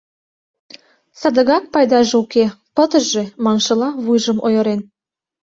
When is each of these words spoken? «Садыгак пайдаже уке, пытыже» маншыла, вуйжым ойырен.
«Садыгак 1.19 1.63
пайдаже 1.73 2.15
уке, 2.23 2.45
пытыже» 2.75 3.23
маншыла, 3.43 3.89
вуйжым 4.03 4.37
ойырен. 4.45 4.81